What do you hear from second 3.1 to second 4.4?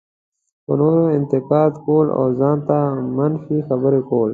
منفي خبرې کول.